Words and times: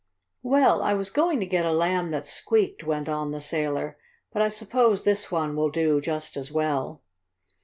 "Well, 0.41 0.81
I 0.81 0.95
was 0.95 1.11
going 1.11 1.39
to 1.41 1.45
get 1.45 1.63
a 1.63 1.71
Lamb 1.71 2.09
that 2.09 2.25
squeaked," 2.25 2.83
went 2.83 3.07
on 3.07 3.29
the 3.29 3.39
sailor, 3.39 3.99
"but 4.33 4.41
I 4.41 4.49
suppose 4.49 5.03
this 5.03 5.31
one 5.31 5.55
will 5.55 5.69
do 5.69 6.01
just 6.01 6.35
as 6.35 6.51
well." 6.51 7.03